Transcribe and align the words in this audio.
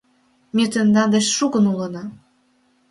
Ме 0.55 0.63
тендан 0.71 1.09
деч 1.15 1.25
шукын 1.37 1.65
улына! 1.73 2.03